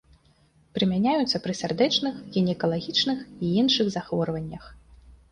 [0.75, 3.19] Прымяняюцца пры сардэчных, гінекалагічных
[3.49, 4.63] і іншых захворваннях.